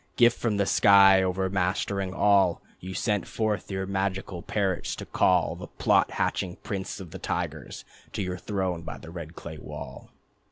[0.15, 5.67] Gift from the sky, overmastering all, You sent forth your magical parrots to call The
[5.67, 10.09] plot hatching prince of the tigers, To your throne by the red clay wall.